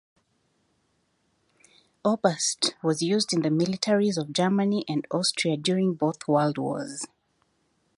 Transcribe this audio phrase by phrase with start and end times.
[2.03, 7.05] "Oberst" was used in the militaries of Germany and Austria during both World Wars.